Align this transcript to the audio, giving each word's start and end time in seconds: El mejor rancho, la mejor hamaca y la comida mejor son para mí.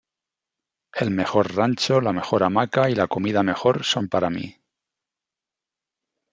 El 1.01 1.11
mejor 1.11 1.53
rancho, 1.55 2.01
la 2.01 2.11
mejor 2.11 2.41
hamaca 2.41 2.89
y 2.89 2.95
la 2.95 3.05
comida 3.05 3.43
mejor 3.43 3.83
son 3.83 4.09
para 4.09 4.31
mí. 4.31 4.59